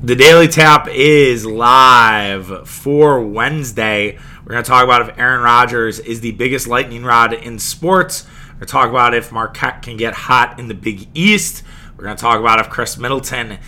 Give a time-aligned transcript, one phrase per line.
[0.00, 4.16] The Daily Tap is live for Wednesday.
[4.44, 8.24] We're going to talk about if Aaron Rodgers is the biggest lightning rod in sports.
[8.24, 11.64] We're going to talk about if Marquette can get hot in the Big East.
[11.96, 13.58] We're going to talk about if Khris Middleton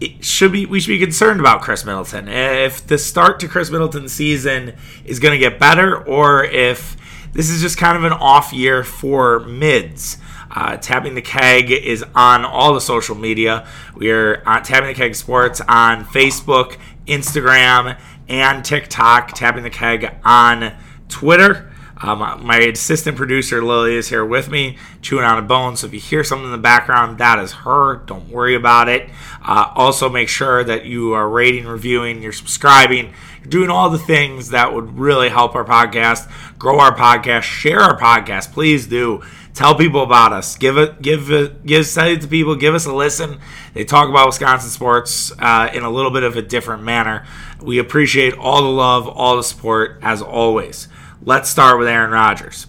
[0.00, 2.26] it should be we should be concerned about Khris Middleton.
[2.26, 4.74] If the start to Khris Middleton's season
[5.04, 6.96] is going to get better or if
[7.32, 10.18] this is just kind of an off year for mids.
[10.56, 13.68] Uh, Tapping the Keg is on all the social media.
[13.94, 19.32] We are on Tapping the Keg Sports on Facebook, Instagram, and TikTok.
[19.32, 20.72] Tapping the Keg on
[21.08, 21.70] Twitter.
[21.98, 25.76] Um, my assistant producer Lily is here with me, chewing on a bone.
[25.76, 27.96] So if you hear something in the background, that is her.
[28.06, 29.10] Don't worry about it.
[29.42, 33.98] Uh, also, make sure that you are rating, reviewing, you're subscribing, you're doing all the
[33.98, 38.52] things that would really help our podcast, grow our podcast, share our podcast.
[38.52, 39.22] Please do.
[39.56, 40.54] Tell people about us.
[40.54, 42.56] Give it, give it, give send it to people.
[42.56, 43.40] Give us a listen.
[43.72, 47.24] They talk about Wisconsin sports uh, in a little bit of a different manner.
[47.62, 50.88] We appreciate all the love, all the support, as always.
[51.22, 52.66] Let's start with Aaron Rodgers.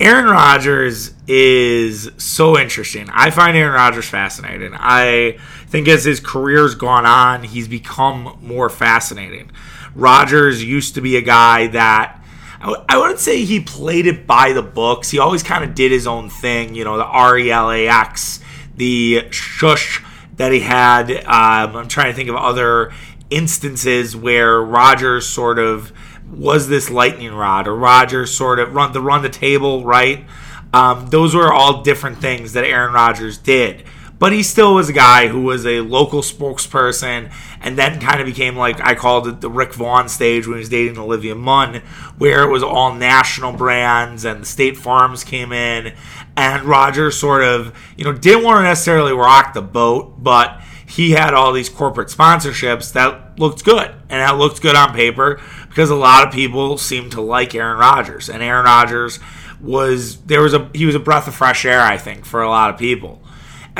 [0.00, 3.08] Aaron Rodgers is so interesting.
[3.12, 4.72] I find Aaron Rodgers fascinating.
[4.74, 9.52] I think as his career's gone on, he's become more fascinating.
[9.94, 12.19] Rodgers used to be a guy that
[12.60, 15.10] I wouldn't say he played it by the books.
[15.10, 17.88] He always kind of did his own thing, you know, the R E L A
[17.88, 18.40] X,
[18.76, 20.02] the shush
[20.36, 21.10] that he had.
[21.10, 22.92] Um, I'm trying to think of other
[23.30, 25.92] instances where Rodgers sort of
[26.30, 30.26] was this lightning rod, or Rodgers sort of run the run the table, right?
[30.72, 33.84] Um, those were all different things that Aaron Rodgers did.
[34.20, 38.26] But he still was a guy who was a local spokesperson and then kind of
[38.26, 41.76] became like I called it the Rick Vaughn stage when he was dating Olivia Munn,
[42.18, 45.94] where it was all national brands and the state farms came in.
[46.36, 51.12] And Roger sort of, you know, didn't want to necessarily rock the boat, but he
[51.12, 53.88] had all these corporate sponsorships that looked good.
[54.10, 57.78] And that looked good on paper because a lot of people seemed to like Aaron
[57.78, 58.28] Rodgers.
[58.28, 59.18] And Aaron Rodgers
[59.62, 62.50] was there was a he was a breath of fresh air, I think, for a
[62.50, 63.22] lot of people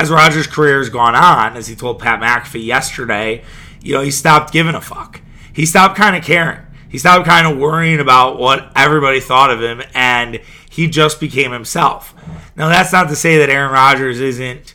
[0.01, 3.45] as Rodgers' career has gone on, as he told Pat McAfee yesterday,
[3.83, 5.21] you know, he stopped giving a fuck.
[5.53, 6.61] He stopped kind of caring.
[6.89, 10.41] He stopped kind of worrying about what everybody thought of him, and
[10.71, 12.15] he just became himself.
[12.57, 14.75] Now, that's not to say that Aaron Rodgers isn't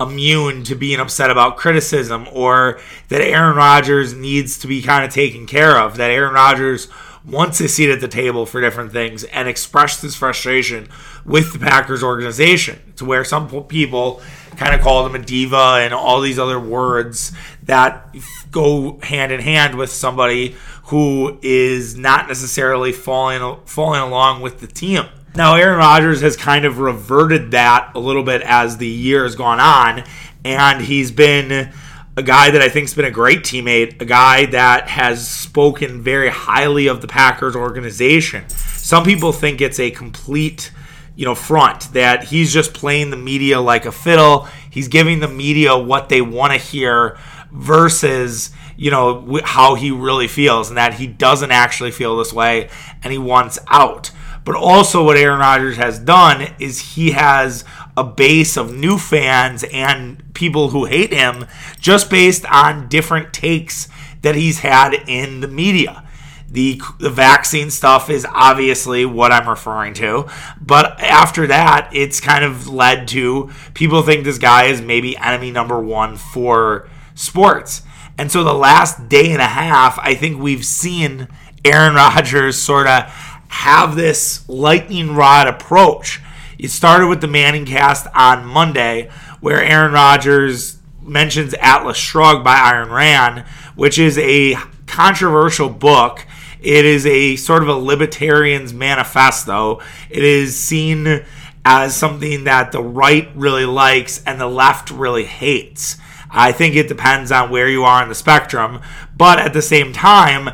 [0.00, 2.80] immune to being upset about criticism or
[3.10, 6.88] that Aaron Rodgers needs to be kind of taken care of, that Aaron Rodgers
[7.24, 10.88] wants a seat at the table for different things and expressed his frustration
[11.24, 14.20] with the Packers organization to where some people
[14.56, 17.32] kind of called him a diva and all these other words
[17.64, 18.14] that
[18.50, 24.66] go hand in hand with somebody who is not necessarily falling falling along with the
[24.66, 25.04] team.
[25.34, 29.34] Now Aaron Rodgers has kind of reverted that a little bit as the year has
[29.34, 30.04] gone on
[30.44, 31.72] and he's been
[32.16, 36.28] a guy that I think's been a great teammate, a guy that has spoken very
[36.28, 38.48] highly of the Packers organization.
[38.48, 40.70] Some people think it's a complete,
[41.16, 44.48] you know, front that he's just playing the media like a fiddle.
[44.70, 47.18] He's giving the media what they want to hear
[47.52, 52.68] versus, you know, how he really feels and that he doesn't actually feel this way
[53.02, 54.10] and he wants out.
[54.44, 57.64] But also, what Aaron Rodgers has done is he has
[57.96, 61.46] a base of new fans and people who hate him
[61.80, 63.88] just based on different takes
[64.20, 66.06] that he's had in the media.
[66.50, 70.28] The, the vaccine stuff is obviously what I'm referring to.
[70.60, 75.50] But after that, it's kind of led to people think this guy is maybe enemy
[75.50, 77.82] number one for sports.
[78.16, 81.28] And so the last day and a half, I think we've seen
[81.64, 83.04] Aaron Rodgers sort of
[83.48, 86.20] have this lightning rod approach.
[86.58, 92.90] It started with the ManningCast on Monday, where Aaron Rodgers mentions Atlas Shrugged by Ayn
[92.90, 93.40] Rand,
[93.74, 94.56] which is a
[94.86, 96.26] controversial book.
[96.64, 99.80] It is a sort of a libertarian's manifesto.
[100.08, 101.24] It is seen
[101.64, 105.98] as something that the right really likes and the left really hates.
[106.30, 108.80] I think it depends on where you are on the spectrum,
[109.16, 110.50] but at the same time,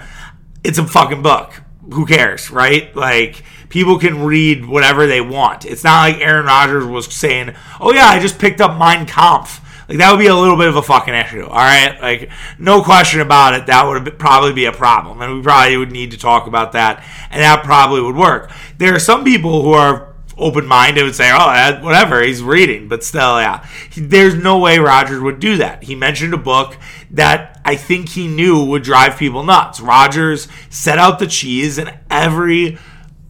[0.62, 1.62] it's a fucking book
[1.92, 2.94] who cares, right?
[2.94, 5.64] Like people can read whatever they want.
[5.64, 9.60] It's not like Aaron Rodgers was saying, "Oh yeah, I just picked up Mein Kampf."
[9.90, 12.00] Like that would be a little bit of a fucking issue, all right?
[12.00, 15.90] Like no question about it, that would probably be a problem, and we probably would
[15.90, 18.52] need to talk about that, and that probably would work.
[18.78, 22.86] There are some people who are open minded would say, oh, eh, whatever, he's reading.
[22.86, 23.66] But still, yeah,
[23.96, 25.82] there's no way Rodgers would do that.
[25.82, 26.76] He mentioned a book
[27.10, 29.80] that I think he knew would drive people nuts.
[29.80, 32.78] Rodgers set out the cheese, and every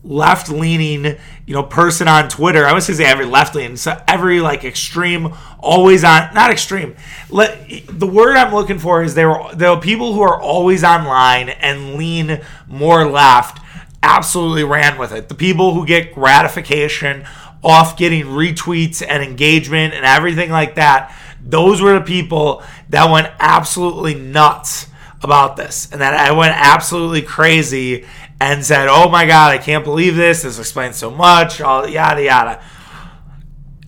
[0.02, 1.16] left leaning,
[1.46, 2.66] you know, person on Twitter.
[2.66, 6.96] I was gonna say every left leaning, so every like extreme, always on, not extreme.
[7.28, 9.30] Let, the word I'm looking for is there.
[9.30, 13.60] Are people who are always online and lean more left.
[14.02, 15.28] Absolutely ran with it.
[15.28, 17.26] The people who get gratification
[17.62, 21.14] off getting retweets and engagement and everything like that.
[21.42, 24.86] Those were the people that went absolutely nuts
[25.22, 28.06] about this and that I went absolutely crazy
[28.40, 30.42] and said, "Oh my god, I can't believe this.
[30.42, 32.60] This explains so much." All yada yada.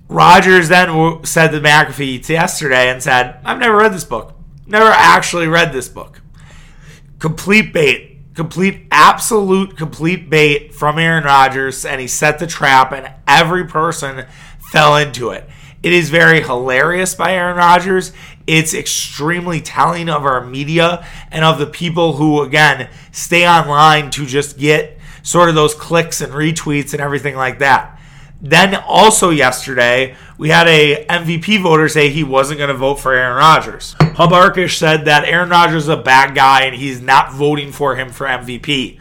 [0.09, 4.35] Rodgers then said to McAfee yesterday and said, "I've never read this book.
[4.67, 6.21] Never actually read this book.
[7.19, 13.11] Complete bait, complete absolute complete bait from Aaron Rodgers, and he set the trap, and
[13.27, 14.27] every person
[14.71, 15.49] fell into it."
[15.83, 18.13] It is very hilarious by Aaron Rodgers.
[18.47, 24.27] It's extremely telling of our media and of the people who, again, stay online to
[24.27, 27.99] just get sort of those clicks and retweets and everything like that.
[28.45, 33.15] Then also yesterday, we had a MVP voter say he wasn't going to vote for
[33.15, 33.95] Aaron Rodgers.
[34.01, 37.95] Hub Arkush said that Aaron Rodgers is a bad guy and he's not voting for
[37.95, 38.99] him for MVP.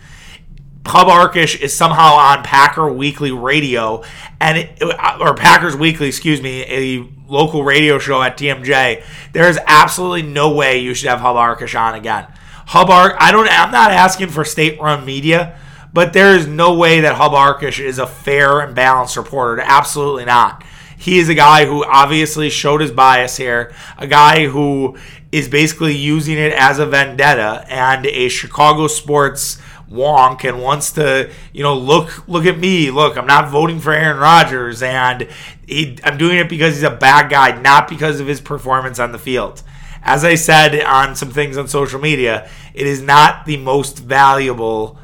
[0.86, 4.04] Hub Arkush is somehow on Packer Weekly Radio
[4.40, 4.84] and it,
[5.20, 9.04] or Packers Weekly, excuse me, a local radio show at TMJ.
[9.32, 12.28] There is absolutely no way you should have Hub Arkush on again.
[12.68, 13.48] Hub Ark, I don't.
[13.50, 15.58] I'm not asking for state-run media,
[15.94, 19.62] but there is no way that Hub Arkush is a fair and balanced reporter.
[19.62, 20.64] Absolutely not.
[20.98, 23.74] He is a guy who obviously showed his bias here.
[23.98, 24.98] A guy who
[25.32, 29.60] is basically using it as a vendetta and a Chicago sports
[29.92, 32.92] wonk and wants to, you know, look look at me.
[32.92, 35.28] Look, I'm not voting for Aaron Rodgers, and
[35.68, 39.12] he, I'm doing it because he's a bad guy, not because of his performance on
[39.12, 39.64] the field.
[40.04, 44.98] As I said on some things on social media, it is not the most valuable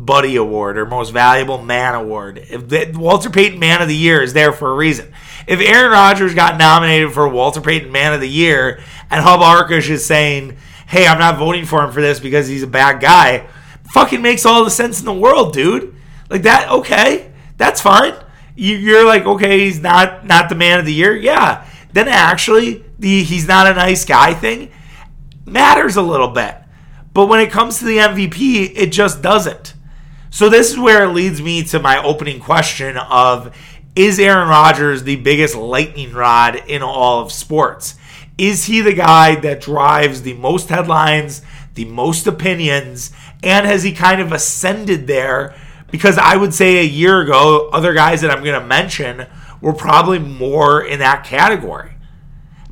[0.00, 2.38] Buddy Award or Most Valuable Man Award.
[2.38, 5.12] If the, Walter Payton Man of the Year is there for a reason.
[5.46, 9.90] If Aaron Rodgers got nominated for Walter Payton Man of the Year and Hub Arkush
[9.90, 10.56] is saying,
[10.86, 13.46] hey, I'm not voting for him for this because he's a bad guy,
[13.92, 15.94] fucking makes all the sense in the world, dude.
[16.28, 18.14] Like that, okay, that's fine.
[18.56, 21.66] You're like, okay, he's not not the man of the year, yeah.
[21.92, 24.70] Then actually, the he's not a nice guy thing
[25.46, 26.56] matters a little bit.
[27.12, 29.74] But when it comes to the MVP, it just doesn't.
[30.30, 33.56] So this is where it leads me to my opening question of
[33.96, 37.96] is Aaron Rodgers the biggest lightning rod in all of sports?
[38.38, 41.42] Is he the guy that drives the most headlines,
[41.74, 43.10] the most opinions,
[43.42, 45.54] and has he kind of ascended there?
[45.90, 49.26] Because I would say a year ago, other guys that I'm going to mention
[49.60, 51.92] were probably more in that category.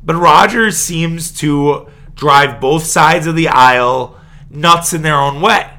[0.03, 4.19] But Rodgers seems to drive both sides of the aisle
[4.49, 5.69] nuts in their own way.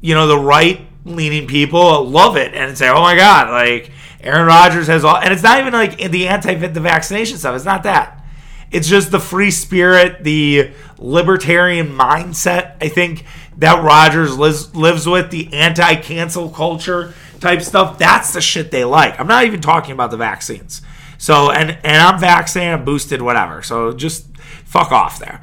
[0.00, 3.90] You know, the right leaning people love it and say, oh my God, like
[4.22, 7.56] Aaron Rodgers has all, and it's not even like the anti the vaccination stuff.
[7.56, 8.24] It's not that.
[8.70, 12.76] It's just the free spirit, the libertarian mindset.
[12.80, 13.24] I think
[13.60, 17.98] that Rodgers lives, lives with the anti-cancel culture type stuff.
[17.98, 19.18] That's the shit they like.
[19.20, 20.82] I'm not even talking about the vaccines.
[21.18, 23.62] So and and I'm vaccinated, I'm boosted, whatever.
[23.62, 24.34] So just
[24.64, 25.42] fuck off there.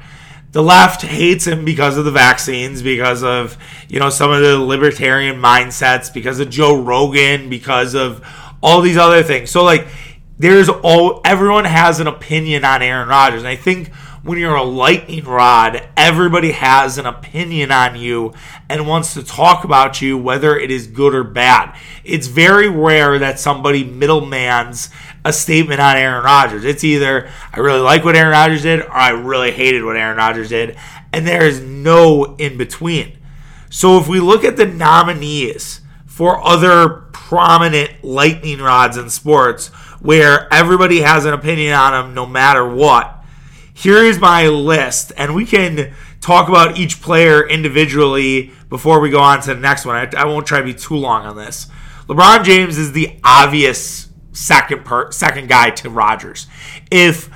[0.50, 3.56] The left hates him because of the vaccines, because of
[3.88, 8.26] you know some of the libertarian mindsets, because of Joe Rogan, because of
[8.60, 9.50] all these other things.
[9.50, 9.86] So like
[10.38, 13.42] there's all everyone has an opinion on Aaron Rodgers.
[13.42, 13.92] And I think
[14.22, 18.34] when you're a lightning rod, everybody has an opinion on you
[18.68, 21.76] and wants to talk about you, whether it is good or bad.
[22.04, 24.92] It's very rare that somebody middlemans
[25.24, 26.64] a statement on Aaron Rodgers.
[26.64, 30.16] It's either I really like what Aaron Rodgers did or I really hated what Aaron
[30.16, 30.76] Rodgers did.
[31.12, 33.18] And there is no in between.
[33.70, 39.68] So if we look at the nominees for other prominent lightning rods in sports,
[40.00, 43.17] where everybody has an opinion on them no matter what.
[43.78, 49.20] Here is my list, and we can talk about each player individually before we go
[49.20, 49.94] on to the next one.
[49.94, 51.68] I, I won't try to be too long on this.
[52.08, 56.48] LeBron James is the obvious second per, second guy to Rodgers.
[56.90, 57.30] If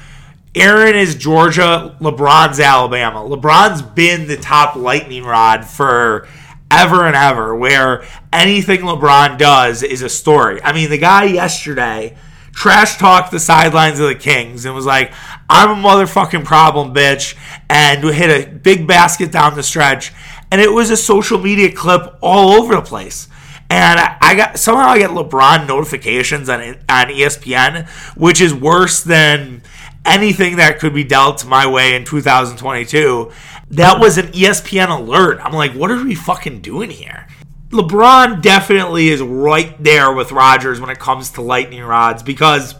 [0.56, 3.20] Aaron is Georgia, LeBron's Alabama.
[3.20, 6.26] LeBron's been the top lightning rod for
[6.72, 10.60] ever and ever, where anything LeBron does is a story.
[10.60, 12.16] I mean, the guy yesterday
[12.52, 15.12] trash talked the sidelines of the Kings and was like,
[15.48, 17.36] I'm a motherfucking problem, bitch,
[17.68, 20.12] and we hit a big basket down the stretch.
[20.50, 23.28] And it was a social media clip all over the place.
[23.70, 29.62] And I got somehow I get LeBron notifications on on ESPN, which is worse than
[30.04, 33.32] anything that could be dealt my way in 2022.
[33.70, 35.40] That was an ESPN alert.
[35.42, 37.26] I'm like, what are we fucking doing here?
[37.72, 42.74] LeBron definitely is right there with Rodgers when it comes to lightning rods because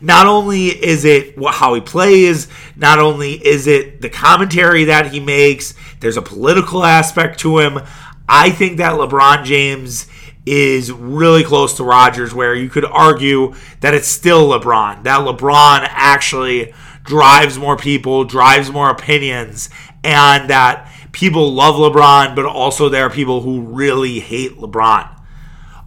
[0.00, 5.20] not only is it how he plays, not only is it the commentary that he
[5.20, 7.78] makes, there's a political aspect to him.
[8.28, 10.08] I think that LeBron James
[10.44, 15.04] is really close to Rodgers, where you could argue that it's still LeBron.
[15.04, 16.74] That LeBron actually
[17.04, 19.70] drives more people, drives more opinions,
[20.02, 25.08] and that people love LeBron, but also there are people who really hate LeBron.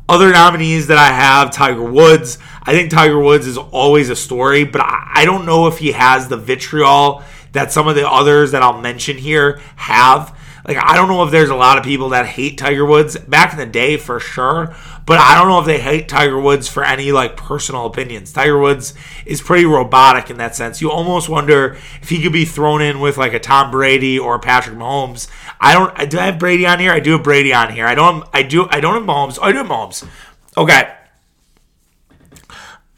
[0.10, 2.40] Other nominees that I have Tiger Woods.
[2.64, 6.30] I think Tiger Woods is always a story, but I don't know if he has
[6.30, 7.22] the vitriol
[7.52, 10.36] that some of the others that I'll mention here have.
[10.70, 13.54] Like, I don't know if there's a lot of people that hate Tiger Woods back
[13.54, 14.76] in the day for sure,
[15.08, 18.32] but I don't know if they hate Tiger Woods for any like personal opinions.
[18.32, 18.94] Tiger Woods
[19.26, 20.80] is pretty robotic in that sense.
[20.80, 24.38] You almost wonder if he could be thrown in with like a Tom Brady or
[24.38, 25.28] Patrick Mahomes.
[25.60, 26.12] I don't.
[26.12, 26.92] Do I have Brady on here?
[26.92, 27.88] I do have Brady on here.
[27.88, 28.30] I don't.
[28.32, 28.68] I do.
[28.70, 29.40] I don't have Mahomes.
[29.42, 30.08] Oh, I do have Mahomes.
[30.56, 30.94] Okay.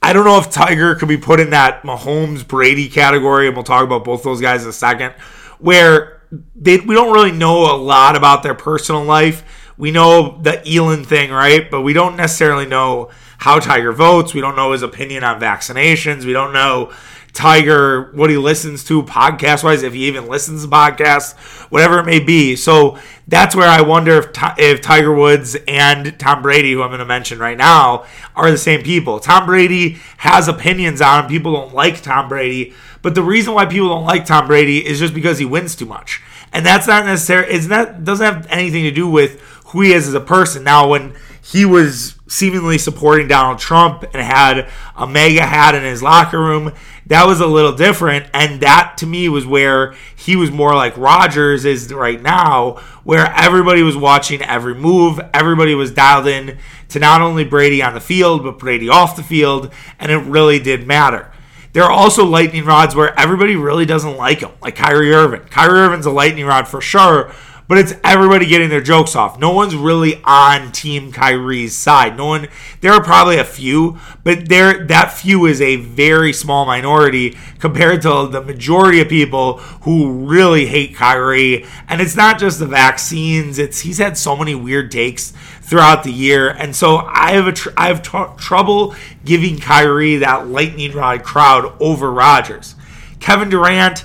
[0.01, 3.63] I don't know if Tiger could be put in that Mahomes Brady category, and we'll
[3.63, 5.13] talk about both those guys in a second.
[5.59, 6.20] Where
[6.55, 9.43] they, we don't really know a lot about their personal life.
[9.77, 11.69] We know the Elin thing, right?
[11.69, 14.33] But we don't necessarily know how Tiger votes.
[14.33, 16.25] We don't know his opinion on vaccinations.
[16.25, 16.93] We don't know
[17.33, 21.37] Tiger, what he listens to podcast wise, if he even listens to podcasts,
[21.71, 22.55] whatever it may be.
[22.55, 22.97] So
[23.27, 27.05] that's where I wonder if, if Tiger Woods and Tom Brady, who I'm going to
[27.05, 29.19] mention right now, are the same people.
[29.19, 31.29] Tom Brady has opinions on him.
[31.29, 34.99] People don't like Tom Brady but the reason why people don't like Tom Brady is
[34.99, 36.21] just because he wins too much.
[36.53, 40.07] And that's not necessarily it's not doesn't have anything to do with who he is
[40.07, 40.63] as a person.
[40.63, 46.03] Now when he was seemingly supporting Donald Trump and had a MAGA hat in his
[46.03, 46.73] locker room,
[47.07, 48.27] that was a little different.
[48.33, 53.33] And that to me was where he was more like Rodgers is right now, where
[53.35, 56.57] everybody was watching every move, everybody was dialed in
[56.89, 60.59] to not only Brady on the field, but Brady off the field, and it really
[60.59, 61.31] did matter.
[61.73, 65.43] There are also lightning rods where everybody really doesn't like him, like Kyrie Irving.
[65.43, 67.31] Kyrie Irving's a lightning rod for sure,
[67.67, 69.39] but it's everybody getting their jokes off.
[69.39, 72.17] No one's really on Team Kyrie's side.
[72.17, 72.47] No one.
[72.81, 78.01] There are probably a few, but there that few is a very small minority compared
[78.01, 81.65] to the majority of people who really hate Kyrie.
[81.87, 83.57] And it's not just the vaccines.
[83.57, 87.53] It's he's had so many weird takes throughout the year, and so I have a
[87.53, 92.75] tr- I have tr- trouble giving Kyrie that lightning rod crowd over Rodgers.
[93.21, 94.03] Kevin Durant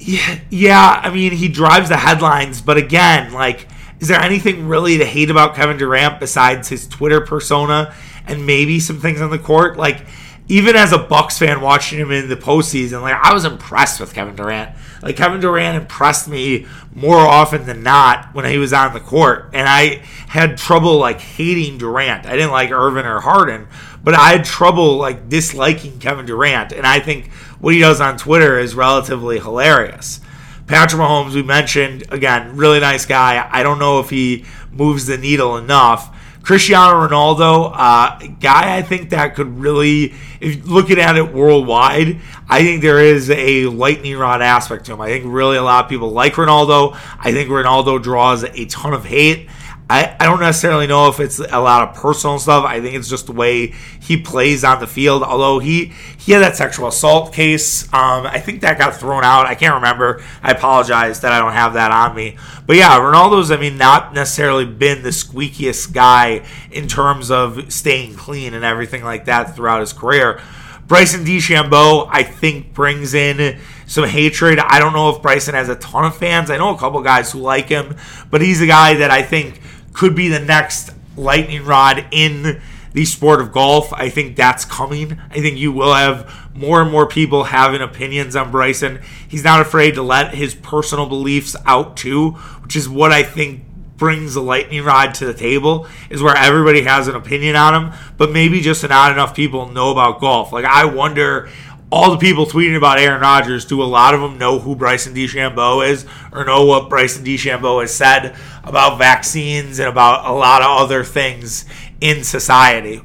[0.00, 3.68] yeah, I mean, he drives the headlines, but again, like,
[4.00, 7.94] is there anything really to hate about Kevin Durant besides his Twitter persona
[8.26, 9.76] and maybe some things on the court?
[9.76, 10.06] Like,
[10.48, 14.14] even as a Bucks fan watching him in the postseason, like I was impressed with
[14.14, 14.74] Kevin Durant.
[15.02, 19.50] Like Kevin Durant impressed me more often than not when he was on the court,
[19.52, 22.26] and I had trouble like hating Durant.
[22.26, 23.66] I didn't like Irvin or Harden,
[24.04, 27.30] but I had trouble like disliking Kevin Durant, and I think
[27.60, 30.20] what he does on Twitter is relatively hilarious.
[30.66, 33.48] Patrick Mahomes, we mentioned again, really nice guy.
[33.50, 36.16] I don't know if he moves the needle enough.
[36.42, 42.62] Cristiano Ronaldo, uh, guy I think that could really, if looking at it worldwide, I
[42.62, 45.00] think there is a lightning rod aspect to him.
[45.00, 46.98] I think really a lot of people like Ronaldo.
[47.18, 49.48] I think Ronaldo draws a ton of hate.
[49.90, 52.64] I, I don't necessarily know if it's a lot of personal stuff.
[52.64, 55.24] I think it's just the way he plays on the field.
[55.24, 59.46] Although he he had that sexual assault case, um, I think that got thrown out.
[59.46, 60.22] I can't remember.
[60.44, 62.36] I apologize that I don't have that on me.
[62.68, 68.14] But yeah, Ronaldo's I mean not necessarily been the squeakiest guy in terms of staying
[68.14, 70.40] clean and everything like that throughout his career.
[70.86, 74.60] Bryson DeChambeau, I think, brings in some hatred.
[74.60, 76.48] I don't know if Bryson has a ton of fans.
[76.48, 77.96] I know a couple guys who like him,
[78.30, 79.60] but he's a guy that I think
[79.92, 82.60] could be the next lightning rod in
[82.92, 83.92] the sport of golf.
[83.92, 85.20] I think that's coming.
[85.30, 89.00] I think you will have more and more people having opinions on Bryson.
[89.28, 92.32] He's not afraid to let his personal beliefs out too,
[92.62, 93.64] which is what I think
[93.96, 97.92] brings the lightning rod to the table is where everybody has an opinion on him,
[98.16, 100.52] but maybe just not enough people know about golf.
[100.52, 101.50] Like I wonder
[101.92, 105.14] all the people tweeting about Aaron Rodgers, do a lot of them know who Bryson
[105.14, 110.62] DeChambeau is or know what Bryson DeChambeau has said about vaccines and about a lot
[110.62, 111.64] of other things
[112.00, 113.02] in society?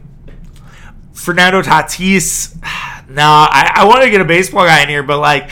[1.13, 2.55] Fernando Tatis,
[3.09, 5.49] no, I, I want to get a baseball guy in here, but like,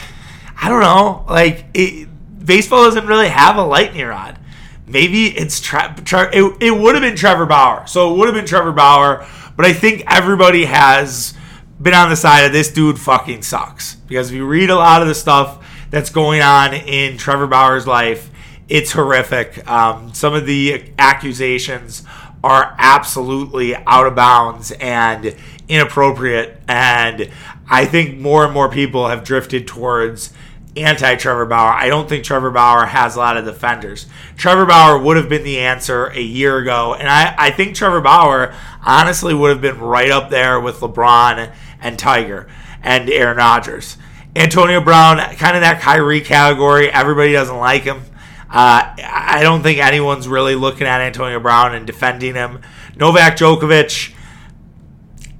[0.56, 1.24] I don't know.
[1.28, 2.08] Like, it,
[2.44, 4.38] baseball doesn't really have a lightning rod.
[4.86, 7.86] Maybe it's Tre- Tre- it, it would have been Trevor Bauer.
[7.88, 9.26] So it would have been Trevor Bauer,
[9.56, 11.34] but I think everybody has
[11.80, 13.96] been on the side of this dude fucking sucks.
[13.96, 17.86] Because if you read a lot of the stuff that's going on in Trevor Bauer's
[17.86, 18.30] life,
[18.68, 19.68] it's horrific.
[19.70, 22.02] Um, some of the accusations
[22.42, 25.34] are absolutely out of bounds and
[25.68, 26.60] inappropriate.
[26.68, 27.30] And
[27.68, 30.32] I think more and more people have drifted towards
[30.76, 31.72] anti Trevor Bauer.
[31.72, 34.06] I don't think Trevor Bauer has a lot of defenders.
[34.36, 36.94] Trevor Bauer would have been the answer a year ago.
[36.94, 38.54] And I, I think Trevor Bauer
[38.84, 42.48] honestly would have been right up there with LeBron and Tiger
[42.82, 43.96] and Aaron Rodgers.
[44.36, 46.90] Antonio Brown, kind of that Kyrie category.
[46.90, 48.02] Everybody doesn't like him.
[48.50, 52.60] Uh, I don't think anyone's really looking at Antonio Brown and defending him.
[52.96, 54.12] Novak Djokovic,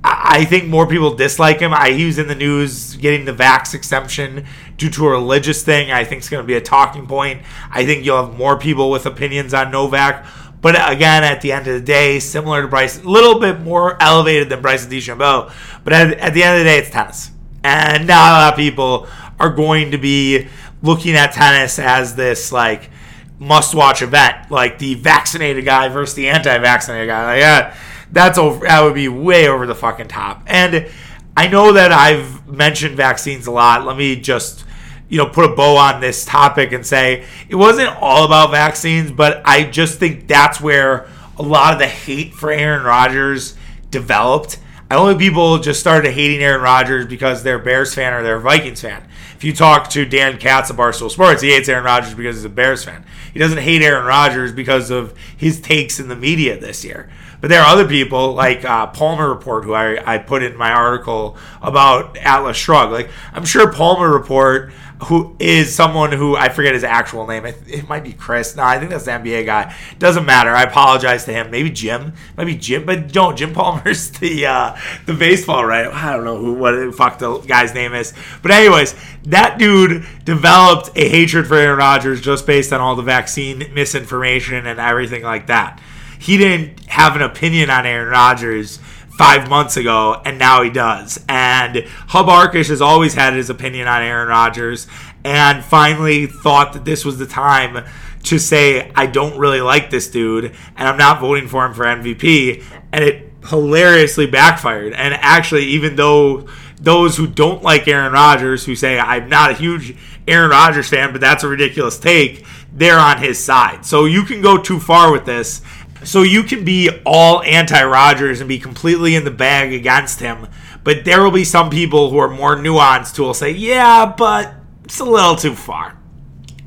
[0.02, 1.72] I think more people dislike him.
[1.72, 5.90] I, he was in the news getting the vax exemption due to a religious thing.
[5.90, 7.42] I think it's going to be a talking point.
[7.70, 10.26] I think you'll have more people with opinions on Novak.
[10.60, 14.02] But again, at the end of the day, similar to Bryson, a little bit more
[14.02, 15.52] elevated than Bryson DeChambeau.
[15.84, 17.30] But at, at the end of the day, it's tennis.
[17.62, 19.06] And not a lot of people
[19.38, 20.48] are going to be
[20.82, 22.90] looking at tennis as this like
[23.38, 27.24] must watch event, like the vaccinated guy versus the anti vaccinated guy.
[27.24, 27.76] Like, yeah,
[28.10, 28.66] that's over.
[28.66, 30.44] That would be way over the fucking top.
[30.46, 30.88] And
[31.36, 33.84] I know that I've mentioned vaccines a lot.
[33.84, 34.63] Let me just
[35.08, 39.12] you know put a bow on this topic and say it wasn't all about vaccines,
[39.12, 41.08] but I just think that's where
[41.38, 43.56] a lot of the hate for Aaron Rodgers
[43.90, 44.58] developed.
[44.90, 48.82] I only people just started hating Aaron Rodgers because they're Bears fan or they're Vikings
[48.82, 49.08] fan.
[49.34, 52.44] If you talk to Dan Katz of Barstool Sports, he hates Aaron Rodgers because he's
[52.44, 53.04] a Bears fan.
[53.32, 57.10] He doesn't hate Aaron Rodgers because of his takes in the media this year.
[57.44, 60.72] But there are other people like uh, Palmer Report, who I, I put in my
[60.72, 62.90] article about Atlas Shrugged.
[62.90, 64.72] Like I'm sure Palmer Report,
[65.08, 67.44] who is someone who I forget his actual name.
[67.44, 68.56] It, it might be Chris.
[68.56, 69.76] No, I think that's the NBA guy.
[69.98, 70.52] Doesn't matter.
[70.52, 71.50] I apologize to him.
[71.50, 72.14] Maybe Jim.
[72.38, 72.86] Maybe Jim.
[72.86, 73.36] But don't.
[73.36, 75.84] Jim Palmer's the uh, the baseball right.
[75.84, 78.14] I don't know who what the fuck the guy's name is.
[78.40, 83.02] But anyways, that dude developed a hatred for Aaron Rodgers just based on all the
[83.02, 85.78] vaccine misinformation and everything like that
[86.24, 88.78] he didn't have an opinion on Aaron Rodgers
[89.18, 91.22] five months ago, and now he does.
[91.28, 94.86] And Hub Arkush has always had his opinion on Aaron Rodgers,
[95.22, 97.84] and finally thought that this was the time
[98.22, 101.84] to say, I don't really like this dude, and I'm not voting for him for
[101.84, 102.64] MVP.
[102.90, 104.94] And it hilariously backfired.
[104.94, 106.48] And actually, even though
[106.80, 109.94] those who don't like Aaron Rodgers, who say, I'm not a huge
[110.26, 113.84] Aaron Rodgers fan, but that's a ridiculous take, they're on his side.
[113.84, 115.60] So you can go too far with this
[116.04, 120.46] so you can be all anti Rodgers and be completely in the bag against him,
[120.82, 124.54] but there will be some people who are more nuanced who will say, yeah, but
[124.84, 125.98] it's a little too far.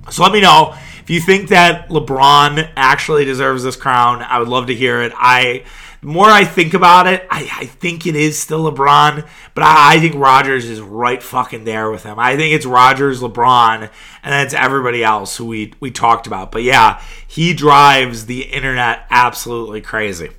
[0.10, 4.22] So let me know if you think that LeBron actually deserves this crown.
[4.22, 5.14] I would love to hear it.
[5.16, 5.64] I
[6.02, 9.96] the more I think about it, I, I think it is still LeBron, but I,
[9.96, 12.20] I, think Rodgers is right fucking there with him.
[12.20, 16.52] I think it's Rodgers, LeBron, and then it's everybody else who we, we talked about.
[16.52, 20.30] But yeah, he drives the internet absolutely crazy.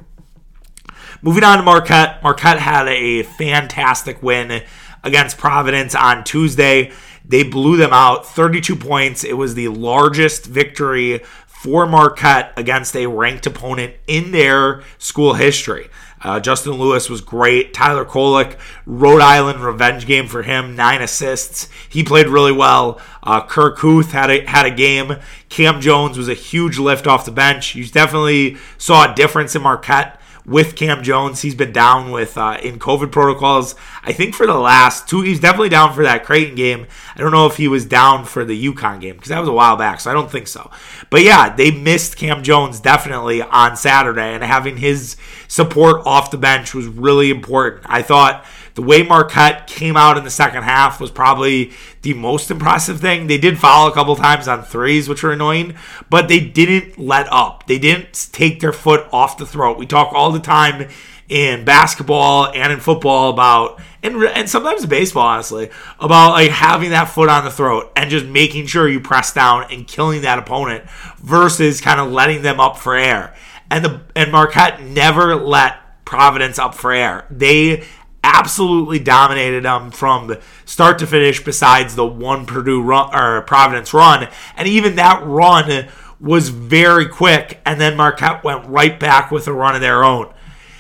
[1.23, 2.23] Moving on to Marquette.
[2.23, 4.63] Marquette had a fantastic win
[5.03, 6.93] against Providence on Tuesday.
[7.25, 9.25] They blew them out 32 points.
[9.25, 11.23] It was the largest victory
[11.61, 15.89] for Marquette against a ranked opponent in their school history.
[16.21, 17.75] Uh, Justin Lewis was great.
[17.75, 21.69] Tyler Kolek, Rhode Island revenge game for him, nine assists.
[21.89, 23.01] He played really well.
[23.25, 25.17] Uh, Kur Kuath had a had a game.
[25.49, 27.75] Cam Jones was a huge lift off the bench.
[27.75, 30.18] You definitely saw a difference in Marquette
[30.49, 31.43] with Cam Jones.
[31.43, 33.75] He's been down with uh, in COVID protocols.
[34.03, 36.87] I think for the last two, he's definitely down for that Creighton game.
[37.15, 39.53] I don't know if he was down for the UConn game because that was a
[39.53, 40.71] while back, so I don't think so.
[41.11, 46.39] But yeah, they missed Cam Jones definitely on Saturday, and having his support off the
[46.39, 47.85] bench was really important.
[47.87, 48.45] I thought
[48.79, 53.27] the way Marquette came out in the second half was probably the most impressive thing.
[53.27, 55.75] They did foul a couple times on threes, which were annoying,
[56.09, 57.67] but they didn't let up.
[57.67, 59.79] They didn't take their foot off the throat.
[59.79, 60.89] We talk all the time
[61.29, 67.07] in basketball and in football about and and sometimes baseball honestly about like having that
[67.07, 70.89] foot on the throat and just making sure you press down and killing that opponent
[71.19, 73.35] versus kind of letting them up for air.
[73.73, 77.27] And the and Marquette never let Providence up for air.
[77.31, 77.85] They
[78.25, 84.29] absolutely dominated them from start to finish besides the one Purdue run or Providence run
[84.57, 85.89] and even that run
[86.21, 90.33] was very quick and then Marquette went right back with a run of their own.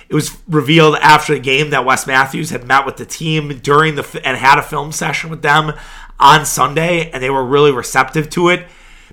[0.08, 3.94] It was revealed after the game that Wes Matthews had met with the team during
[3.94, 5.72] the and had a film session with them
[6.18, 8.66] on Sunday and they were really receptive to it.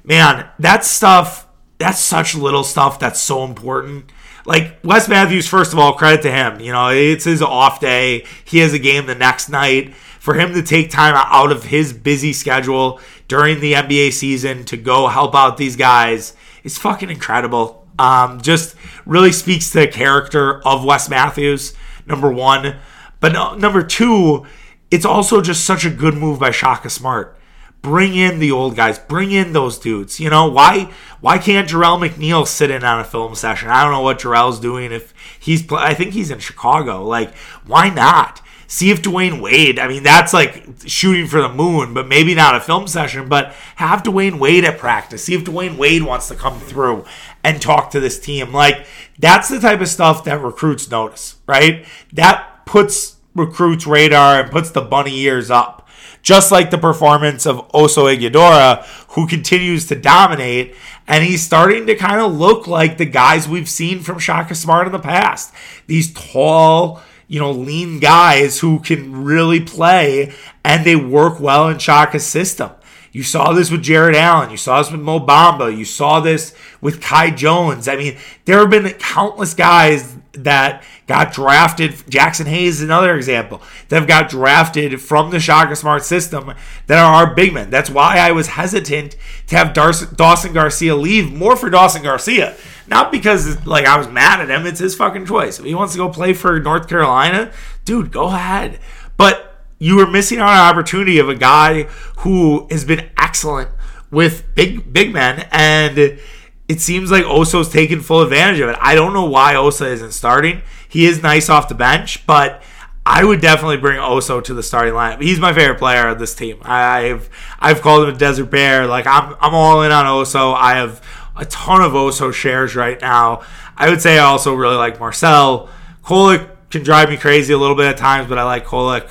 [0.04, 4.12] Man, that stuff that's such little stuff that's so important
[4.46, 6.60] like Wes Matthews, first of all, credit to him.
[6.60, 8.26] You know, it's his off day.
[8.46, 9.94] He has a game the next night.
[10.20, 14.76] for him to take time out of his busy schedule during the NBA season to
[14.76, 17.88] go help out these guys is fucking incredible.
[18.00, 21.76] Um, just really speaks to the character of Wes Matthews,
[22.08, 22.78] number one.
[23.20, 24.48] But no, number two,
[24.90, 27.38] it's also just such a good move by Shaka Smart.
[27.86, 28.98] Bring in the old guys.
[28.98, 30.20] Bring in those dudes.
[30.20, 30.92] You know why?
[31.22, 33.70] Why can't Jerel McNeal sit in on a film session?
[33.70, 34.92] I don't know what Jerel's doing.
[34.92, 37.06] If he's, I think he's in Chicago.
[37.06, 38.42] Like, why not?
[38.66, 39.78] See if Dwyane Wade.
[39.78, 43.30] I mean, that's like shooting for the moon, but maybe not a film session.
[43.30, 45.24] But have Dwyane Wade at practice.
[45.24, 47.06] See if Dwyane Wade wants to come through
[47.44, 48.52] and talk to this team.
[48.52, 48.88] Like,
[49.20, 51.86] that's the type of stuff that recruits notice, right?
[52.14, 55.85] That puts recruits' radar and puts the bunny ears up
[56.26, 60.76] just like the performance of Oso Ighodaro, who continues to dominate.
[61.08, 64.88] And he's starting to kind of look like the guys we've seen from Shaka Smart
[64.88, 65.54] in the past.
[65.86, 70.34] These tall, you know, lean guys who can really play
[70.64, 72.72] and they work well in Shaka's system.
[73.12, 74.50] You saw this with Jarrett Allen.
[74.50, 75.78] You saw this with Mo Bamba.
[75.78, 77.88] You saw this with Kai Jones.
[77.88, 81.92] I mean, there have been countless guys that got drafted.
[81.92, 86.54] Jaxson Hayes is another example that have got drafted from the Shaka Smart system
[86.88, 87.70] that are our big men.
[87.70, 89.16] That's why I was hesitant
[89.48, 92.56] to have Dawson Garcia leave more for Dawson Garcia.
[92.88, 94.66] Not because like I was mad at him.
[94.66, 95.60] It's his fucking choice.
[95.60, 97.52] If he wants to go play for North Carolina,
[97.84, 98.80] dude, go ahead.
[99.18, 101.84] But you were missing out on an opportunity of a guy
[102.20, 103.70] who has been excellent
[104.12, 106.20] with big big men and
[106.68, 108.78] it seems like Oso's taking full advantage of it.
[108.80, 110.62] I don't know why Oso isn't starting.
[110.90, 112.64] He is nice off the bench, but
[113.06, 115.22] I would definitely bring Oso to the starting lineup.
[115.22, 116.58] He's my favorite player of this team.
[116.64, 118.88] I've I've called him a desert bear.
[118.88, 120.56] Like I'm I'm all in on Oso.
[120.56, 121.02] I have
[121.36, 123.44] a ton of Oso shares right now.
[123.78, 125.70] I would say I also really like Morsell.
[126.04, 129.08] Kolek can drive me crazy a little bit at times, but I like Kolek.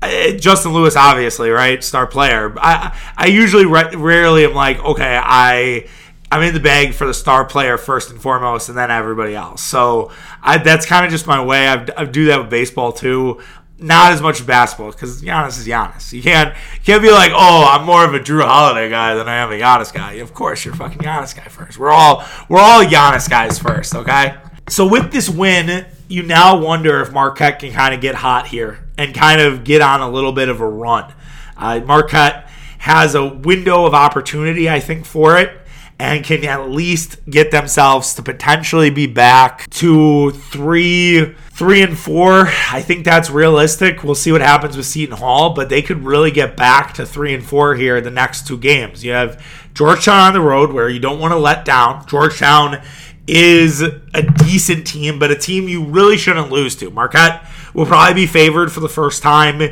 [0.00, 2.54] Uh, Justin Lewis, obviously, right, star player.
[2.58, 5.88] I I usually re- rarely am like, okay, I
[6.34, 9.62] I'm in the bag for the star player first and foremost, and then everybody else.
[9.62, 10.10] So
[10.42, 11.68] I, that's kind of just my way.
[11.68, 13.40] I, I do that with baseball too.
[13.78, 16.12] Not as much basketball because Giannis is Giannis.
[16.12, 19.28] You can't you can't be like, oh, I'm more of a Jrue Holiday guy than
[19.28, 20.14] I am a Giannis guy.
[20.14, 21.78] Of course, you're fucking Giannis guy first.
[21.78, 24.34] We're all we're all Giannis guys first, okay?
[24.68, 28.88] So with this win, you now wonder if Marquette can kind of get hot here
[28.98, 31.14] and kind of get on a little bit of a run.
[31.56, 35.60] Uh, Marquette has a window of opportunity, I think, for it
[35.98, 42.48] and can at least get themselves to potentially be back to three three and four.
[42.72, 44.02] I think that's realistic.
[44.02, 47.32] We'll see what happens with seton hall but they could really get back to three
[47.32, 49.04] and four here the next two games.
[49.04, 52.06] You have georgetown on the road where you don't want to let down.
[52.06, 52.82] Georgetown
[53.26, 56.90] is a decent team but a team you really shouldn't lose to.
[56.90, 59.62] Marquette will probably be favored for the first time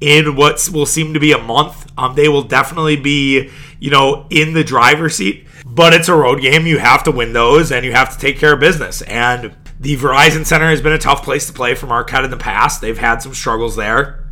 [0.00, 1.90] in what will seem to be a month.
[1.98, 6.40] Um, they will definitely be you know in the driver's seat but it's a road
[6.40, 6.66] game.
[6.66, 9.02] You have to win those and you have to take care of business.
[9.02, 12.38] And the Verizon Center has been a tough place to play for Marquette in the
[12.38, 12.80] past.
[12.80, 14.24] They've had some struggles there.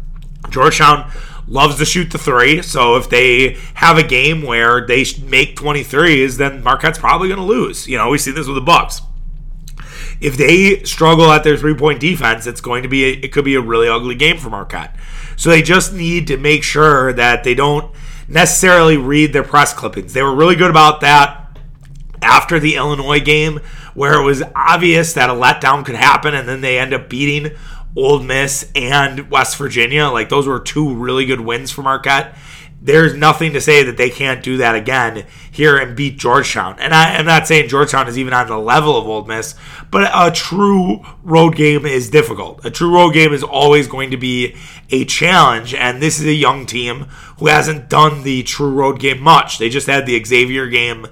[0.48, 1.12] Georgetown
[1.46, 2.62] loves to shoot the three.
[2.62, 7.46] So if they have a game where they make 23s, then Marquette's probably going to
[7.46, 7.86] lose.
[7.86, 9.02] You know, we see this with the Bucks.
[10.22, 13.44] If they struggle at their three point defense, it's going to be a, it could
[13.44, 14.96] be a really ugly game for Marquette.
[15.36, 17.94] So they just need to make sure that they don't
[18.28, 20.12] necessarily read their press clippings.
[20.12, 21.58] They were really good about that
[22.22, 23.60] after the Illinois game,
[23.94, 27.52] where it was obvious that a letdown could happen, and then they end up beating
[27.96, 30.08] Ole Miss and West Virginia.
[30.08, 32.36] Like those were two really good wins for Marquette.
[32.84, 36.78] There's nothing to say that they can't do that again here and beat Georgetown.
[36.78, 39.54] And I, am not saying Georgetown is even on the level of Ole Miss,
[39.90, 42.62] but a true road game is difficult.
[42.62, 44.54] A true road game is always going to be
[44.90, 45.72] a challenge.
[45.72, 47.06] And this is a young team
[47.38, 49.56] who hasn't done the true road game much.
[49.56, 51.06] They just had the Xavier game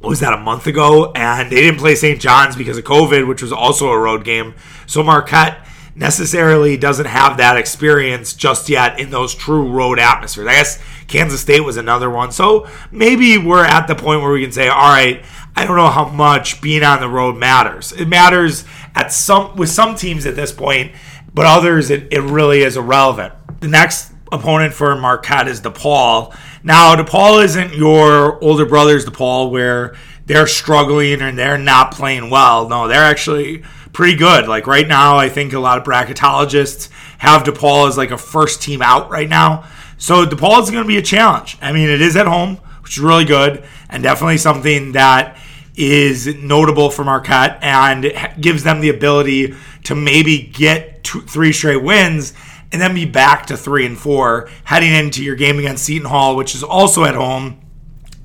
[0.00, 1.12] was that a month ago?
[1.12, 2.20] And they didn't play St.
[2.20, 4.54] John's because of COVID, which was also a road game.
[4.86, 5.58] So Marquette
[5.98, 10.46] necessarily doesn't have that experience just yet in those true road atmospheres.
[10.46, 12.30] I guess Kansas State was another one.
[12.30, 15.24] So maybe we're at the point where we can say, all right,
[15.56, 17.92] I don't know how much being on the road matters.
[17.92, 20.92] It matters at some with some teams at this point,
[21.34, 23.34] but others it, it really is irrelevant.
[23.60, 26.36] The next opponent for Marquette is DePaul.
[26.62, 32.68] Now, DePaul isn't your older brother's DePaul where they're struggling and they're not playing well.
[32.68, 34.48] No, they're actually pretty good.
[34.48, 38.62] Like right now, I think a lot of bracketologists have DePaul as like a first
[38.62, 39.68] team out right now.
[39.96, 41.58] So DePaul is going to be a challenge.
[41.60, 45.36] I mean, it is at home, which is really good, and definitely something that
[45.76, 51.82] is notable for Marquette and gives them the ability to maybe get two, three straight
[51.82, 52.34] wins
[52.72, 56.36] and then be back to three and four heading into your game against Seton Hall,
[56.36, 57.60] which is also at home.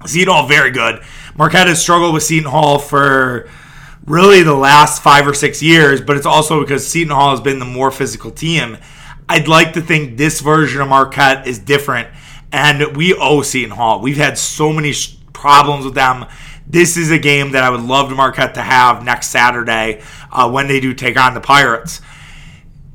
[0.06, 1.02] Seton Hall very good.
[1.38, 3.50] Marquette has struggled with Seton Hall for
[4.06, 7.60] really the last five or six years, but it's also because Seton Hall has been
[7.60, 8.78] the more physical team.
[9.30, 12.10] I'd like to think this version of Marquette is different,
[12.52, 14.02] and we owe Seton Hall.
[14.02, 14.94] We've had so many
[15.32, 16.26] problems with them.
[16.68, 20.68] This is a game that I would love Marquette to have next Saturday uh, when
[20.68, 22.02] they do take on the Pirates.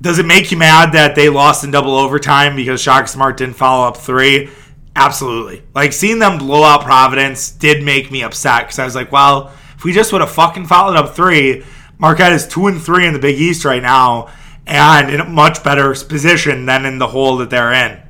[0.01, 3.57] Does it make you mad that they lost in double overtime because Shaka Smart didn't
[3.57, 4.51] follow up three?
[4.95, 5.63] Absolutely.
[5.75, 9.53] Like seeing them blow out Providence did make me upset because I was like, well,
[9.79, 11.65] if we just would have fucking followed up three,
[11.99, 14.29] Marquette is two and three in the Big East right now
[14.67, 18.03] and in a much better position than in the hole that they're in.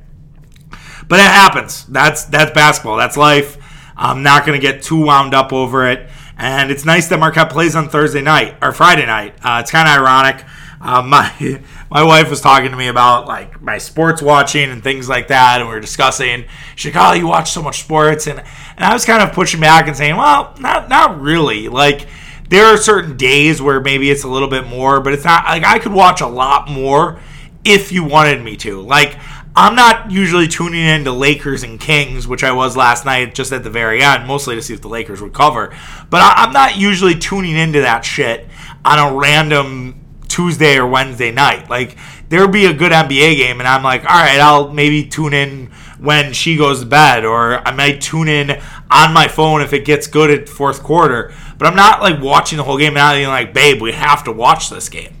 [1.07, 1.85] But it happens.
[1.85, 2.97] That's that's basketball.
[2.97, 3.57] That's life.
[3.95, 6.09] I'm not going to get too wound up over it.
[6.37, 9.35] And it's nice that Marquette plays on Thursday night or Friday night.
[9.43, 10.45] Uh, it's kind of ironic.
[10.81, 15.09] Uh, my my wife was talking to me about like my sports watching and things
[15.09, 16.45] like that, and we were discussing.
[16.75, 19.59] She's like, "Oh, you watch so much sports," and and I was kind of pushing
[19.59, 21.67] back and saying, "Well, not not really.
[21.67, 22.07] Like,
[22.49, 25.63] there are certain days where maybe it's a little bit more, but it's not like
[25.63, 27.19] I could watch a lot more
[27.63, 28.81] if you wanted me to.
[28.81, 29.17] Like,
[29.55, 33.63] I'm not usually tuning into Lakers and Kings, which I was last night just at
[33.63, 35.75] the very end, mostly to see if the Lakers would cover.
[36.09, 38.47] But I'm not usually tuning into that shit
[38.85, 39.98] on a random
[40.39, 41.69] Tuesday or Wednesday night.
[41.69, 41.97] Like
[42.29, 45.65] there'll be a good NBA game, and I'm like, all right, I'll maybe tune in
[45.99, 48.51] when she goes to bed, or I might tune in
[48.89, 51.33] on my phone if it gets good at fourth quarter.
[51.57, 54.31] But I'm not like watching the whole game and being like, babe, we have to
[54.31, 55.13] watch this game.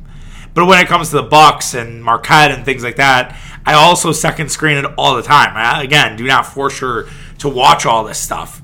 [0.53, 4.13] But when it comes to the Bucks and Marquette and things like that, I also
[4.13, 5.51] second screen it all the time.
[5.53, 8.61] I, again, do not force her to watch all this stuff.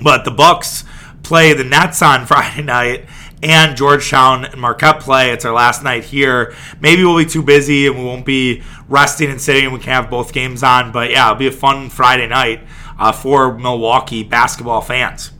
[0.00, 0.84] But the Bucks
[1.24, 3.06] play the Nets on Friday night
[3.44, 5.30] and Georgetown and Marquette play.
[5.30, 6.54] It's our last night here.
[6.80, 9.70] Maybe we'll be too busy and we won't be resting and sitting.
[9.72, 10.90] We can have both games on.
[10.90, 12.60] But yeah, it'll be a fun Friday night
[12.98, 15.30] uh, for Milwaukee basketball fans.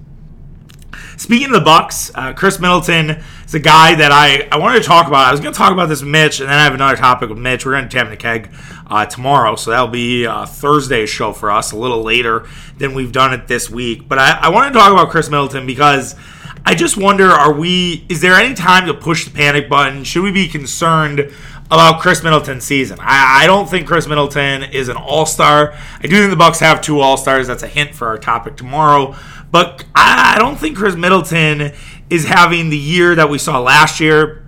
[1.16, 4.84] Speaking of the Bucks, uh, Khris Middleton is a guy that I, I wanted to
[4.84, 5.26] talk about.
[5.26, 7.28] I was going to talk about this with Mitch, and then I have another topic
[7.30, 7.64] with Mitch.
[7.64, 8.50] We're going to tap the keg
[8.86, 12.46] uh, tomorrow, so that'll be uh, Thursday's show for us, a little later
[12.78, 14.08] than we've done it this week.
[14.08, 16.16] But I, I want to talk about Khris Middleton because
[16.64, 18.06] I just wonder: Are we?
[18.08, 20.04] Is there any time to push the panic button?
[20.04, 21.30] Should we be concerned?
[21.66, 22.98] about Khris Middleton's season.
[23.00, 25.72] I, I, don't think Khris Middleton is an all star.
[25.98, 27.46] I do think the Bucks have two all stars.
[27.46, 29.16] That's a hint for our topic tomorrow.
[29.50, 31.72] But I don't think Khris Middleton
[32.10, 34.44] is having the year that we saw last year,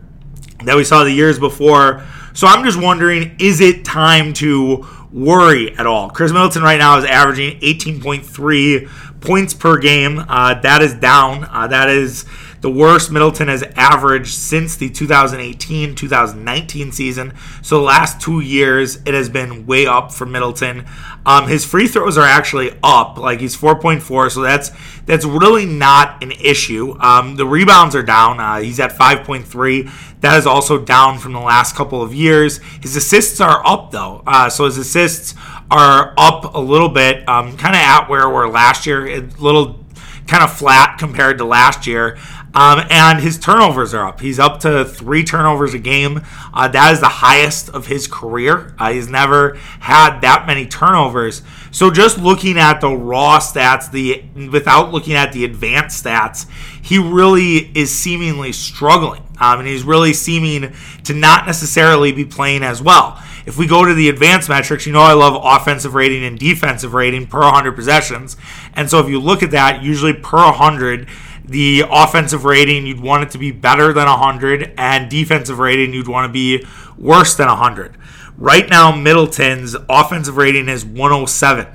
[0.65, 2.05] that we saw the years before.
[2.35, 6.11] So I'm just wondering, is it time to worry at all?
[6.11, 10.25] Khris Middleton right now is averaging 18.3 points per game.
[10.29, 11.45] Uh, that is down.
[11.51, 12.25] Uh, that is
[12.61, 17.33] the worst Middleton has averaged since the 2018 2019 season.
[17.63, 20.87] So the last two years, it has been way up for Middleton.
[21.25, 24.71] Um, his free throws are actually up, like he's 4.4, so that's
[25.07, 26.97] that's really not an issue.
[27.01, 28.41] Um, the rebounds are down.
[28.41, 30.21] Uh, he's at 5.3.
[30.21, 32.59] That is also down from the last couple of years.
[32.81, 35.35] His assists are up though, uh, so his assists
[35.71, 39.07] are up a little bit, um, kind of at where we're last year.
[39.07, 39.85] A little
[40.27, 42.19] kind of flat compared to last year.
[42.57, 44.21] Um, and his turnovers are up.
[44.21, 46.23] He's up to three turnovers a game.
[46.55, 48.75] Uh, that is the highest of his career.
[48.79, 51.43] Uh, he's never had that many turnovers.
[51.71, 56.49] So just looking at the raw stats, the without looking at the advanced stats,
[56.81, 59.23] he really is seemingly struggling.
[59.39, 63.23] Um, and he's really seeming to not necessarily be playing as well.
[63.45, 66.95] If we go to the advanced metrics, you know I love offensive rating and defensive
[66.95, 68.39] rating per 100 possessions.
[68.73, 71.07] And so if you look at that, usually per 100,
[71.47, 76.09] the offensive rating you'd want it to be better than 100 and defensive rating you'd
[76.09, 76.65] want to be
[76.99, 77.97] worse than 100
[78.37, 81.67] right now middleton's offensive rating is 107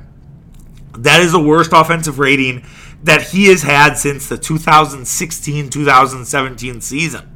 [0.98, 2.64] that is the worst offensive rating
[3.04, 7.28] that he has had since the 2016-2017 season.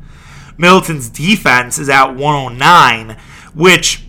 [0.57, 3.17] Middleton's defense is at 109
[3.53, 4.03] which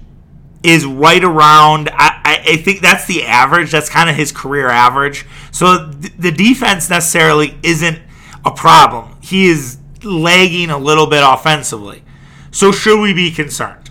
[0.63, 5.25] is right around I, I think that's the average that's kind of his career average.
[5.51, 8.01] So th- the defense necessarily isn't
[8.47, 9.17] a problem.
[9.21, 12.05] He is lagging a little bit offensively.
[12.53, 13.91] So, should we be concerned?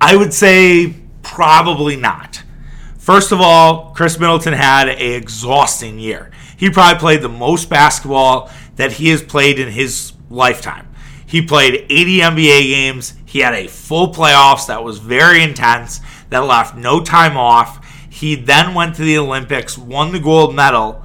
[0.00, 2.42] I would say probably not.
[2.98, 6.30] First of all, Khris Middleton had an exhausting year.
[6.56, 10.88] He probably played the most basketball that he has played in his lifetime.
[11.24, 13.14] He played 80 NBA games.
[13.24, 17.84] He had a full playoffs that was very intense, that left no time off.
[18.08, 21.03] He then went to the Olympics, won the gold medal,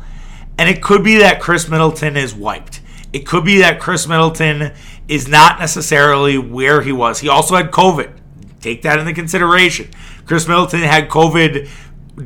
[0.60, 2.82] and it could be that Khris Middleton is wiped.
[3.14, 4.74] It could be that Khris Middleton
[5.08, 7.22] is not necessarily where he was.
[7.22, 8.12] He also had COVID.
[8.60, 9.90] Take that into consideration.
[10.26, 11.70] Khris Middleton had COVID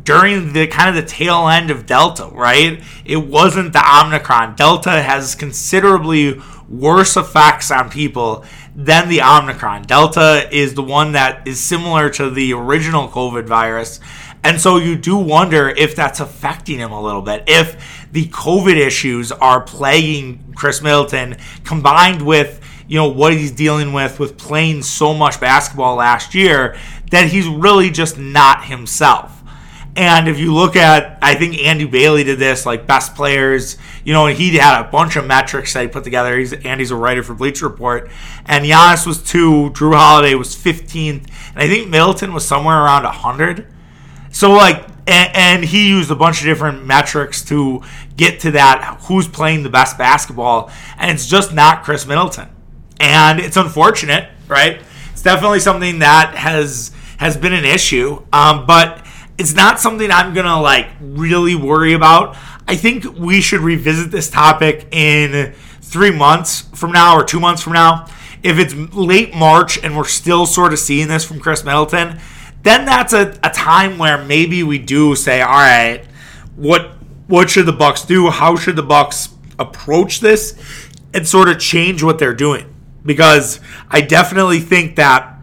[0.04, 2.84] during the kind of the tail end of Delta, right?
[3.06, 4.56] It wasn't the Omicron.
[4.56, 8.44] Delta has considerably worse effects on people
[8.76, 9.84] than the Omicron.
[9.84, 14.00] Delta is the one that is similar to the original COVID virus.
[14.44, 17.46] And so you do wonder if that's affecting him a little bit.
[17.48, 23.94] If the COVID issues are plaguing Khris Middleton combined with you know what he's dealing
[23.94, 26.78] with with playing so much basketball last year
[27.12, 29.40] that he's really just not himself.
[29.96, 34.12] And if you look at, I think Andy Bailey did this, like best players, you
[34.12, 36.38] know, and he had a bunch of metrics that he put together.
[36.38, 38.10] He's Andy's a writer for Bleacher Report,
[38.46, 43.04] and Giannis was two, Jrue Holiday was 15th, and I think Middleton was somewhere around
[43.04, 43.68] 100.
[44.34, 47.82] So like, and, and he used a bunch of different metrics to
[48.18, 52.50] get to that who's playing the best basketball, and it's just not Khris Middleton,
[53.00, 54.82] and it's unfortunate, right?
[55.12, 59.06] It's definitely something that has has been an issue, um, but
[59.38, 62.36] it's not something I'm gonna like really worry about.
[62.68, 67.62] I think we should revisit this topic in three months from now or two months
[67.62, 68.08] from now.
[68.42, 72.20] If it's late March and we're still sort of seeing this from Khris Middleton,
[72.64, 76.06] then that's a, a time where maybe we do say, all right,
[76.56, 76.94] what
[77.28, 78.30] what should the Bucks do?
[78.30, 80.58] How should the Bucks approach this
[81.14, 82.74] and sort of change what they're doing?
[83.06, 85.38] Because I definitely think that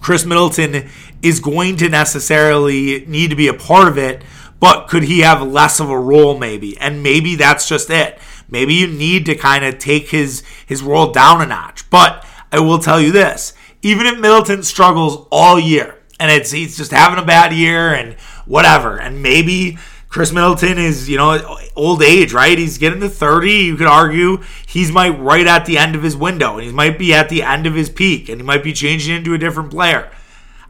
[0.00, 0.88] Khris Middleton
[1.22, 4.22] is going to necessarily need to be a part of it,
[4.58, 6.76] but could he have less of a role maybe?
[6.78, 8.18] And maybe that's just it.
[8.48, 11.88] Maybe you need to kind of take his his role down a notch.
[11.90, 16.76] But I will tell you this, even if Middleton struggles all year and it's he's
[16.76, 18.14] just having a bad year and
[18.46, 19.76] whatever, and maybe
[20.08, 22.56] Khris Middleton is, you know, old age, right?
[22.56, 23.50] He's getting to 30.
[23.50, 26.96] You could argue he's might right at the end of his window, and he might
[26.96, 29.72] be at the end of his peak, and he might be changing into a different
[29.72, 30.12] player.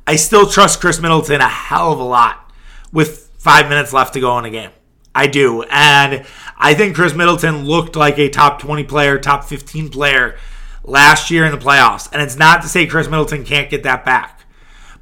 [0.07, 2.51] I still trust Khris Middleton a hell of a lot
[2.91, 4.71] with five minutes left to go in a game.
[5.15, 5.65] I do.
[5.65, 6.25] And
[6.57, 10.37] I think Khris Middleton looked like a top 20 player, top 15 player
[10.83, 12.09] last year in the playoffs.
[12.11, 14.42] And it's not to say Khris Middleton can't get that back.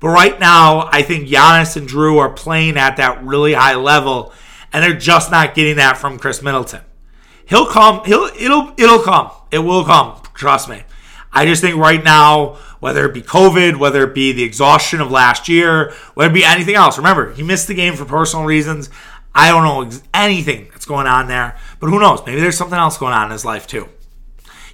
[0.01, 4.33] But right now, I think Giannis and Jrue are playing at that really high level,
[4.73, 6.81] and they're just not getting that from Khris Middleton.
[7.45, 8.05] He'll come.
[8.05, 9.31] He'll it'll it'll come.
[9.51, 10.21] It will come.
[10.35, 10.85] Trust me.
[11.33, 15.11] I just think right now whether it be COVID, whether it be the exhaustion of
[15.11, 16.97] last year, whether it be anything else.
[16.97, 18.89] Remember, he missed the game for personal reasons.
[19.35, 22.25] I don't know anything that's going on there, but who knows?
[22.27, 23.89] Maybe there's something else going on in his life too.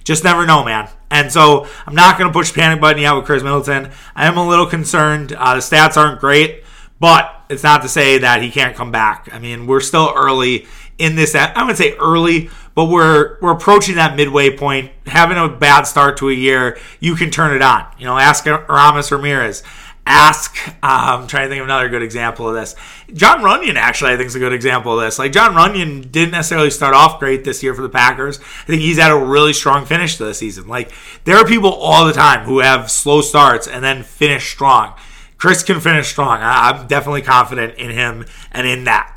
[0.07, 0.87] Just never know, man.
[1.11, 3.91] And so I'm not going to push panic button yet with Khris Middleton.
[4.15, 5.33] I am a little concerned.
[5.33, 6.63] Uh, the stats aren't great,
[6.97, 9.27] but it's not to say that he can't come back.
[9.33, 10.65] I mean, we're still early
[10.97, 11.35] in this.
[11.35, 14.93] I would say early, but we're we're approaching that midway point.
[15.07, 17.85] Having a bad start to a year, you can turn it on.
[17.99, 19.61] You know, ask Aramis Ramirez.
[20.09, 22.75] Ask, um, I'm trying to think of another good example of this.
[23.13, 25.19] Jon Runyan, actually, I think is a good example of this.
[25.19, 28.39] Like, Jon Runyan didn't necessarily start off great this year for the Packers.
[28.39, 30.65] I think he's had a really strong finish to the season.
[30.65, 30.93] Like,
[31.25, 34.93] there are people all the time who have slow starts and then finish strong.
[35.37, 36.39] Khris can finish strong.
[36.41, 39.13] I'm definitely confident in him and in that.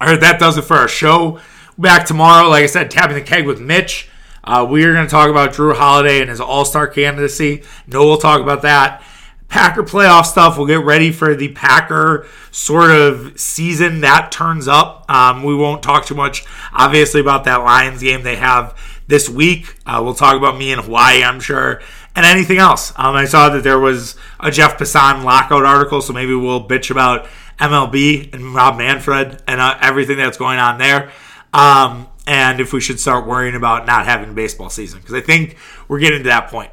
[0.00, 1.40] All right, that does it for our show.
[1.76, 4.08] Back tomorrow, like I said, tapping the keg with Mitch.
[4.44, 7.64] Uh, we are going to talk about Jrue Holiday and his All Star candidacy.
[7.86, 9.02] No, we'll talk about that.
[9.50, 10.56] Packer playoff stuff.
[10.56, 15.04] We'll get ready for the Packer sort of season that turns up.
[15.10, 19.76] Um, we won't talk too much, obviously, about that Lions game they have this week.
[19.84, 21.82] Uh, we'll talk about me in Hawaii, I'm sure,
[22.14, 22.92] and anything else.
[22.96, 26.90] Um, I saw that there was a Jeff Passan lockout article, so maybe we'll bitch
[26.92, 27.26] about
[27.58, 31.10] MLB and Rob Manfred and uh, everything that's going on there.
[31.52, 35.56] Um, and if we should start worrying about not having baseball season, because I think
[35.88, 36.70] we're getting to that point.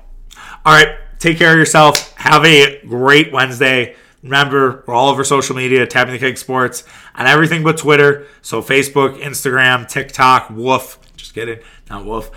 [0.63, 2.13] All right, take care of yourself.
[2.17, 3.95] Have a great Wednesday.
[4.23, 6.83] Remember, we're all over social media, Tapping the Keg Sports,
[7.15, 8.27] on everything but Twitter.
[8.41, 10.99] So Facebook, Instagram, TikTok, Woof.
[11.15, 12.31] Just kidding, not Woof.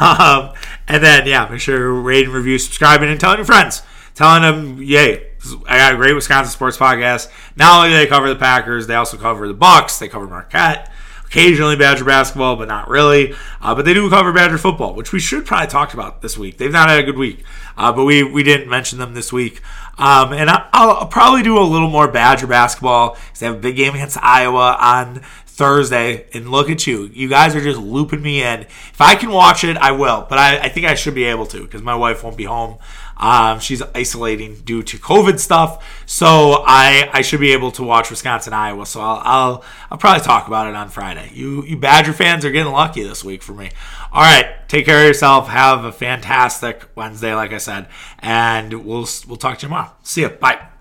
[0.00, 0.54] Um,
[0.88, 3.82] and then, yeah, make sure you rate and review, subscribing, and telling your friends.
[4.14, 5.26] Telling them, yay,
[5.66, 7.28] I got a great Wisconsin sports podcast.
[7.56, 9.98] Not only do they cover the Packers, they also cover the Bucks.
[9.98, 10.92] They cover Marquette.
[11.34, 13.34] Occasionally Badger basketball, but not really.
[13.60, 16.58] Uh, but they do cover Badger football, which we should probably talk about this week.
[16.58, 17.42] They've not had a good week,
[17.76, 19.60] uh, but we we didn't mention them this week.
[19.98, 20.68] Um, and I,
[21.00, 24.16] will probably do a little more Badger basketball because they have a big game against
[24.22, 26.26] Iowa on Thursday.
[26.34, 27.10] And look at you.
[27.12, 28.60] You guys are just looping me in.
[28.60, 30.26] If I can watch it, I will.
[30.30, 32.78] But I, I think I should be able to because my wife won't be home.
[33.24, 36.04] Um, she's isolating due to COVID stuff.
[36.04, 38.84] So I, I should be able to watch Wisconsin Iowa.
[38.84, 41.30] So I'll, I'll, I'll probably talk about it on Friday.
[41.32, 43.70] You, you Badger fans are getting lucky this week for me.
[44.12, 44.68] All right.
[44.68, 45.48] Take care of yourself.
[45.48, 47.88] Have a fantastic Wednesday, like I said.
[48.18, 49.92] And we'll, we'll talk to you tomorrow.
[50.02, 50.28] See you.
[50.28, 50.73] Bye.